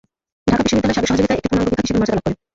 ঢাকা 0.49 0.61
বিশ্ববিদ্যালয়ের 0.65 0.95
সার্বিক 0.97 1.09
সহযোগিতায় 1.11 1.39
এটি 1.39 1.47
পূর্ণাঙ্গ 1.49 1.69
বিভাগ 1.71 1.83
হিসেবে 1.85 1.99
মর্যাদা 1.99 2.17
লাভ 2.17 2.25
করে। 2.25 2.35